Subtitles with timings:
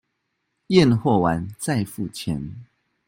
[0.69, 2.65] 驗貨完再付錢